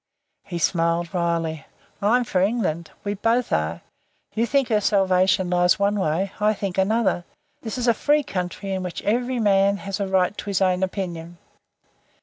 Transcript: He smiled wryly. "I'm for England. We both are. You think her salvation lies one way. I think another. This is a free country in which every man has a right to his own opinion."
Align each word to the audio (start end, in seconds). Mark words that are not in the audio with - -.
He 0.45 0.57
smiled 0.57 1.13
wryly. 1.13 1.67
"I'm 2.01 2.23
for 2.23 2.41
England. 2.41 2.89
We 3.03 3.13
both 3.13 3.53
are. 3.53 3.81
You 4.33 4.47
think 4.47 4.69
her 4.69 4.81
salvation 4.81 5.47
lies 5.51 5.77
one 5.77 5.99
way. 5.99 6.31
I 6.39 6.55
think 6.55 6.79
another. 6.79 7.23
This 7.61 7.77
is 7.77 7.87
a 7.87 7.93
free 7.93 8.23
country 8.23 8.71
in 8.71 8.81
which 8.81 9.03
every 9.03 9.39
man 9.39 9.77
has 9.77 9.99
a 9.99 10.07
right 10.07 10.35
to 10.39 10.45
his 10.45 10.59
own 10.59 10.81
opinion." 10.81 11.37